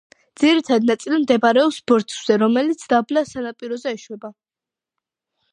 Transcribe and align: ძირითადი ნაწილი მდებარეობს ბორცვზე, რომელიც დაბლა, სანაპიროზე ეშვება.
ძირითადი 0.43 0.87
ნაწილი 0.91 1.19
მდებარეობს 1.25 1.77
ბორცვზე, 1.91 2.39
რომელიც 2.45 2.89
დაბლა, 2.95 3.25
სანაპიროზე 3.35 3.97
ეშვება. 3.99 4.37